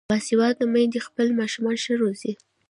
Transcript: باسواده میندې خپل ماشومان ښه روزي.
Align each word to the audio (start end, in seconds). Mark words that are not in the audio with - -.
باسواده 0.11 0.65
میندې 0.73 0.99
خپل 1.07 1.27
ماشومان 1.39 1.75
ښه 1.83 1.93
روزي. 2.01 2.33